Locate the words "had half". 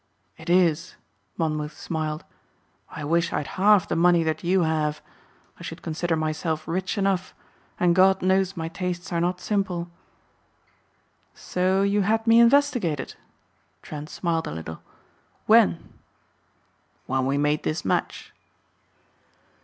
3.37-3.87